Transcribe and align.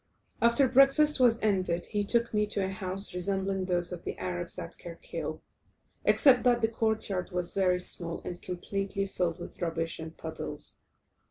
After 0.41 0.67
breakfast 0.67 1.19
was 1.19 1.37
ended 1.43 1.85
he 1.85 2.03
took 2.03 2.33
me 2.33 2.47
to 2.47 2.65
a 2.65 2.69
house 2.69 3.13
resembling 3.13 3.65
those 3.65 3.91
of 3.91 4.03
the 4.03 4.17
Arabs 4.17 4.57
at 4.57 4.75
Kerkil, 4.79 5.43
except 6.05 6.41
that 6.43 6.61
the 6.61 6.67
court 6.67 7.07
yard 7.07 7.29
was 7.29 7.53
very 7.53 7.79
small, 7.79 8.19
and 8.25 8.41
completely 8.41 9.05
filled 9.05 9.37
with 9.37 9.61
rubbish 9.61 9.99
and 9.99 10.17
puddles. 10.17 10.79